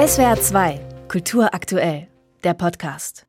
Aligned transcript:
SWR 0.00 0.36
2, 0.36 1.08
Kultur 1.08 1.52
aktuell, 1.52 2.06
der 2.42 2.54
Podcast. 2.54 3.26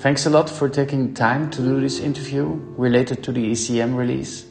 Thanks 0.00 0.26
a 0.26 0.30
lot 0.30 0.48
for 0.48 0.68
taking 0.68 1.12
time 1.12 1.50
to 1.50 1.60
do 1.60 1.80
this 1.80 1.98
interview 1.98 2.60
related 2.78 3.24
to 3.24 3.32
the 3.32 3.50
ECM 3.50 3.96
release 3.96 4.44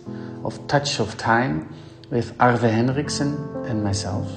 of 0.44 0.60
Touch 0.68 1.00
of 1.00 1.16
Time 1.16 1.70
with 2.10 2.34
Arve 2.38 2.70
Henriksen 2.70 3.38
and 3.66 3.82
myself. 3.82 4.28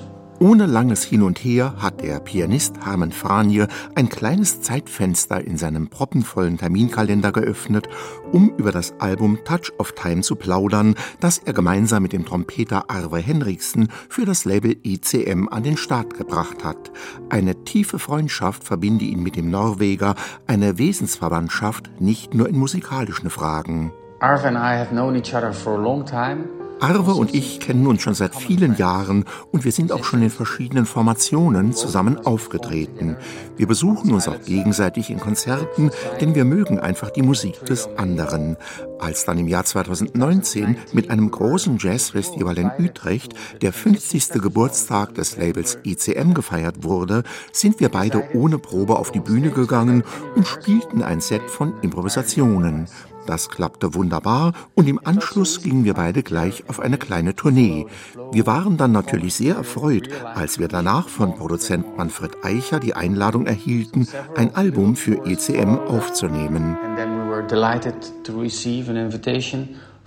Ohne 0.41 0.67
langes 0.67 1.05
Hin 1.05 1.23
und 1.23 1.39
Her 1.39 1.77
hat 1.79 2.03
der 2.03 2.19
Pianist 2.19 2.85
Harmen 2.85 3.13
Franje 3.13 3.69
ein 3.95 4.09
kleines 4.09 4.61
Zeitfenster 4.63 5.41
in 5.41 5.57
seinem 5.57 5.89
proppenvollen 5.89 6.59
Terminkalender 6.59 7.31
geöffnet, 7.31 7.89
um 8.33 8.51
über 8.57 8.73
das 8.73 8.95
Album 8.99 9.39
Touch 9.45 9.73
of 9.79 9.93
Time 9.93 10.23
zu 10.23 10.35
plaudern, 10.35 10.97
das 11.21 11.39
er 11.39 11.53
gemeinsam 11.53 12.03
mit 12.03 12.13
dem 12.13 12.27
Trompeter 12.27 12.91
Arve 12.91 13.19
Henriksen 13.19 13.89
für 14.09 14.25
das 14.25 14.45
Label 14.45 14.77
ECM 14.83 15.49
an 15.49 15.63
den 15.63 15.77
Start 15.77 16.15
gebracht 16.15 16.65
hat. 16.65 16.91
Eine 17.31 17.63
tiefe 17.65 18.01
Freundschaft 18.01 18.65
verbinde 18.65 19.05
ihn 19.05 19.23
mit 19.23 19.37
dem 19.37 19.51
Norweger, 19.51 20.17
eine 20.49 20.79
Wesensverwandtschaft 20.79 22.01
nicht 22.01 22.35
nur 22.35 22.49
in 22.49 22.59
musikalischen 22.59 23.31
Fragen. 23.31 23.93
Arve 24.19 24.49
and 24.49 24.57
I 24.57 24.79
have 24.79 24.91
known 24.91 25.15
each 25.15 25.33
other 25.33 25.53
for 25.53 25.75
a 25.75 25.81
long 25.81 26.05
time. 26.05 26.64
Arve 26.81 27.15
und 27.15 27.35
ich 27.35 27.61
kennen 27.61 27.87
uns 27.87 28.03
schon 28.03 28.15
seit 28.15 28.35
vielen 28.35 28.77
Jahren 28.77 29.25
und 29.53 29.65
wir 29.65 29.73
sind 29.73 29.93
auch 29.93 30.05
schon 30.05 30.23
in 30.23 30.31
verschiedenen 30.31 30.87
Formationen 30.87 31.73
zusammen 31.73 32.19
aufgetreten. 32.19 33.17
Wir 33.57 33.67
besuchen 33.67 34.13
uns 34.13 34.29
auch 34.29 34.41
gegenseitig 34.43 35.11
in 35.11 35.21
Konzerten, 35.21 35.91
denn 36.21 36.35
wir 36.35 36.45
mögen 36.45 36.79
einfach 36.79 37.11
die 37.11 37.23
Musik 37.23 37.65
des 37.67 37.89
anderen. 37.97 38.57
Als 38.99 39.25
dann 39.25 39.39
im 39.39 39.49
Jahr 39.49 39.65
2019 39.65 40.77
mit 40.93 41.11
einem 41.11 41.31
großen 41.31 41.79
Jazzfestival 41.79 42.59
in 42.59 42.71
Utrecht 42.79 43.35
der 43.63 43.73
50. 43.73 44.41
Geburtstag 44.43 45.15
des 45.15 45.37
Labels 45.37 45.79
ECM 45.85 46.35
gefeiert 46.35 46.85
wurde, 46.85 47.23
sind 47.53 47.81
wir 47.81 47.89
beide 47.89 48.35
ohne 48.35 48.59
Probe 48.59 48.99
auf 48.99 49.13
die 49.13 49.21
Bühne 49.21 49.51
gegangen 49.51 50.05
und 50.35 50.47
spielten 50.47 51.03
ein 51.03 51.21
Set 51.21 51.43
von 51.51 51.75
Improvisationen. 51.83 52.89
Das 53.27 53.49
klappte 53.49 53.95
wunderbar 53.95 54.53
und 54.75 54.89
im 54.89 55.01
Anschluss 55.05 55.63
gingen 55.63 55.85
wir 55.85 55.95
beide 55.95 56.23
gleich 56.23 56.69
auf 56.69 56.81
eine 56.81 56.99
kleine 56.99 57.35
Tournee. 57.35 57.87
Wir 58.33 58.47
waren 58.47 58.77
dann 58.77 58.93
natürlich 58.93 59.35
sehr 59.35 59.57
erfreut, 59.57 60.09
als 60.35 60.59
wir 60.59 60.69
danach 60.69 61.09
von 61.09 61.35
Produzent 61.35 61.97
Manfred 61.97 62.45
Eicher 62.45 62.81
die 62.81 62.95
Einladung 62.95 63.47
erhielten, 63.47 64.09
ein 64.37 64.55
Album 64.55 64.97
für 64.97 65.25
ECM 65.27 65.79
aufzunehmen. 65.79 66.77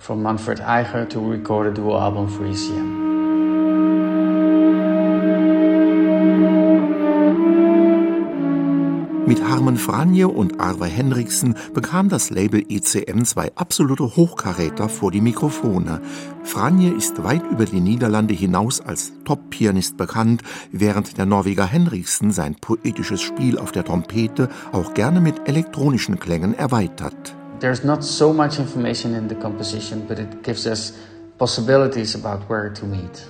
Manfred 0.08 0.60
Eicher 0.60 1.08
to 1.08 1.20
record 1.20 1.66
a 1.66 1.70
dual 1.70 1.98
album 1.98 2.28
for 2.28 2.46
ECM. 2.46 2.97
Mit 9.28 9.46
Harmen 9.46 9.76
Franje 9.76 10.26
und 10.26 10.58
Arve 10.58 10.86
Henriksen 10.86 11.54
bekam 11.74 12.08
das 12.08 12.30
Label 12.30 12.64
ECM 12.66 13.24
zwei 13.24 13.52
absolute 13.56 14.16
Hochkaräter 14.16 14.88
vor 14.88 15.10
die 15.10 15.20
Mikrofone. 15.20 16.00
Franje 16.44 16.94
ist 16.94 17.22
weit 17.22 17.42
über 17.50 17.66
die 17.66 17.80
Niederlande 17.80 18.32
hinaus 18.32 18.80
als 18.80 19.12
Top-Pianist 19.26 19.98
bekannt, 19.98 20.40
während 20.72 21.18
der 21.18 21.26
Norweger 21.26 21.66
Henriksen 21.66 22.32
sein 22.32 22.54
poetisches 22.54 23.20
Spiel 23.20 23.58
auf 23.58 23.70
der 23.70 23.84
Trompete 23.84 24.48
auch 24.72 24.94
gerne 24.94 25.20
mit 25.20 25.46
elektronischen 25.46 26.18
Klängen 26.18 26.54
erweitert. 26.54 27.36
There's 27.60 27.84
not 27.84 28.02
so 28.02 28.32
much 28.32 28.58
information 28.58 29.14
in 29.14 29.28
the 29.28 29.34
composition, 29.34 30.04
but 30.08 30.18
it 30.18 30.42
gives 30.42 30.64
us 30.64 30.94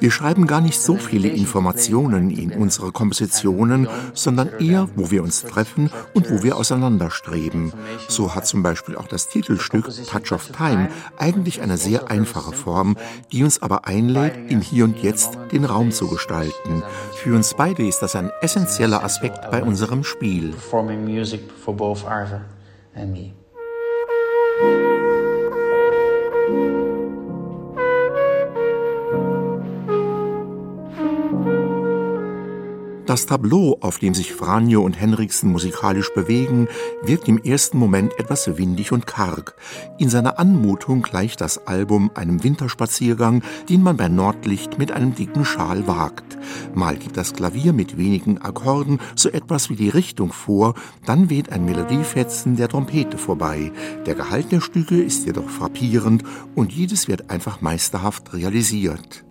Wir 0.00 0.10
schreiben 0.10 0.46
gar 0.46 0.60
nicht 0.60 0.80
so 0.80 0.96
viele 0.96 1.28
Informationen 1.28 2.30
in 2.30 2.52
unsere 2.52 2.90
Kompositionen, 2.90 3.86
sondern 4.14 4.48
eher, 4.58 4.88
wo 4.96 5.10
wir 5.10 5.22
uns 5.22 5.42
treffen 5.42 5.90
und 6.14 6.30
wo 6.30 6.42
wir 6.42 6.56
auseinanderstreben. 6.56 7.72
So 8.08 8.34
hat 8.34 8.46
zum 8.46 8.62
Beispiel 8.62 8.96
auch 8.96 9.08
das 9.08 9.28
Titelstück 9.28 9.90
Touch 10.06 10.32
of 10.32 10.48
Time 10.48 10.88
eigentlich 11.18 11.60
eine 11.60 11.76
sehr 11.76 12.10
einfache 12.10 12.52
Form, 12.52 12.96
die 13.30 13.44
uns 13.44 13.60
aber 13.60 13.86
einlädt, 13.86 14.50
im 14.50 14.62
Hier 14.62 14.84
und 14.84 15.02
Jetzt 15.02 15.38
den 15.52 15.64
Raum 15.64 15.92
zu 15.92 16.08
gestalten. 16.08 16.82
Für 17.14 17.34
uns 17.34 17.54
beide 17.54 17.86
ist 17.86 18.00
das 18.00 18.16
ein 18.16 18.30
essentieller 18.40 19.04
Aspekt 19.04 19.50
bei 19.50 19.62
unserem 19.62 20.02
Spiel. 20.02 20.50
Performing 20.52 21.04
music 21.04 21.42
for 21.64 21.76
both 21.76 22.06
Arve 22.06 22.40
and 22.94 23.12
me. 23.12 23.37
Das 33.08 33.24
Tableau, 33.24 33.78
auf 33.80 33.98
dem 33.98 34.12
sich 34.12 34.34
Franjo 34.34 34.82
und 34.82 35.00
Henriksen 35.00 35.50
musikalisch 35.50 36.12
bewegen, 36.12 36.68
wirkt 37.02 37.26
im 37.26 37.38
ersten 37.38 37.78
Moment 37.78 38.12
etwas 38.18 38.58
windig 38.58 38.92
und 38.92 39.06
karg. 39.06 39.54
In 39.96 40.10
seiner 40.10 40.38
Anmutung 40.38 41.00
gleicht 41.00 41.40
das 41.40 41.66
Album 41.66 42.10
einem 42.12 42.44
Winterspaziergang, 42.44 43.42
den 43.70 43.82
man 43.82 43.96
bei 43.96 44.08
Nordlicht 44.08 44.78
mit 44.78 44.92
einem 44.92 45.14
dicken 45.14 45.46
Schal 45.46 45.86
wagt. 45.86 46.36
Mal 46.74 46.98
gibt 46.98 47.16
das 47.16 47.32
Klavier 47.32 47.72
mit 47.72 47.96
wenigen 47.96 48.42
Akkorden 48.42 49.00
so 49.16 49.30
etwas 49.30 49.70
wie 49.70 49.76
die 49.76 49.88
Richtung 49.88 50.30
vor, 50.30 50.74
dann 51.06 51.30
weht 51.30 51.50
ein 51.50 51.64
Melodiefetzen 51.64 52.56
der 52.56 52.68
Trompete 52.68 53.16
vorbei. 53.16 53.72
Der 54.04 54.16
Gehalt 54.16 54.52
der 54.52 54.60
Stücke 54.60 55.02
ist 55.02 55.24
jedoch 55.24 55.48
frappierend 55.48 56.24
und 56.54 56.72
jedes 56.72 57.08
wird 57.08 57.30
einfach 57.30 57.62
meisterhaft 57.62 58.34
realisiert. 58.34 59.24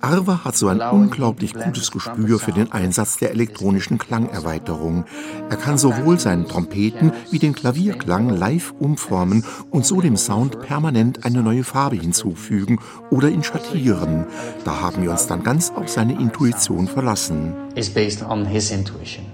Arve 0.00 0.44
hat 0.44 0.56
so 0.56 0.68
ein 0.68 0.80
unglaublich 0.80 1.54
gutes 1.54 1.90
Gespür 1.90 2.38
für 2.38 2.52
den 2.52 2.72
Einsatz 2.72 3.16
der 3.16 3.30
elektronischen 3.30 3.96
Klangerweiterung. 3.98 5.06
Er 5.48 5.56
kann 5.56 5.78
sowohl 5.78 6.18
seinen 6.18 6.46
Trompeten 6.46 7.12
wie 7.30 7.38
den 7.38 7.54
Klavierklang 7.54 8.28
live 8.28 8.74
umformen 8.78 9.44
und 9.70 9.86
so 9.86 10.02
dem 10.02 10.18
Sound 10.18 10.60
permanent 10.60 11.24
eine 11.24 11.42
neue 11.42 11.64
Farbe 11.64 11.96
hinzufügen 11.96 12.78
oder 13.10 13.30
ihn 13.30 13.42
schattieren. 13.42 14.26
Da 14.64 14.82
haben 14.82 15.02
wir 15.02 15.10
uns 15.10 15.26
dann 15.26 15.42
ganz 15.42 15.70
auf 15.70 15.88
seine 15.88 16.20
Intuition 16.20 16.86
verlassen. 16.86 17.54
Is 17.76 17.88
based 17.88 18.22
on 18.22 18.44
his 18.44 18.70
intuition. 18.70 19.33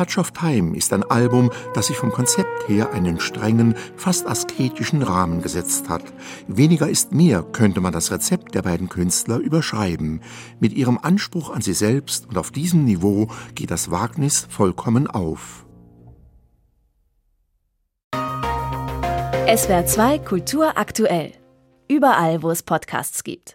Touch 0.00 0.16
of 0.16 0.30
Time 0.30 0.74
ist 0.74 0.94
ein 0.94 1.02
Album, 1.02 1.50
das 1.74 1.88
sich 1.88 1.96
vom 1.98 2.10
Konzept 2.10 2.66
her 2.70 2.94
einen 2.94 3.20
strengen, 3.20 3.74
fast 3.96 4.26
asketischen 4.26 5.02
Rahmen 5.02 5.42
gesetzt 5.42 5.90
hat. 5.90 6.02
Weniger 6.48 6.88
ist 6.88 7.12
mehr, 7.12 7.42
könnte 7.42 7.82
man 7.82 7.92
das 7.92 8.10
Rezept 8.10 8.54
der 8.54 8.62
beiden 8.62 8.88
Künstler 8.88 9.36
überschreiben. 9.36 10.22
Mit 10.58 10.72
ihrem 10.72 10.96
Anspruch 10.96 11.50
an 11.50 11.60
sie 11.60 11.74
selbst 11.74 12.26
und 12.30 12.38
auf 12.38 12.50
diesem 12.50 12.86
Niveau 12.86 13.28
geht 13.54 13.70
das 13.70 13.90
Wagnis 13.90 14.46
vollkommen 14.48 15.06
auf. 15.06 15.66
SWR 19.54 19.84
2 19.84 20.18
Kultur 20.20 20.78
aktuell. 20.78 21.32
Überall, 21.88 22.42
wo 22.42 22.50
es 22.50 22.62
Podcasts 22.62 23.22
gibt. 23.22 23.40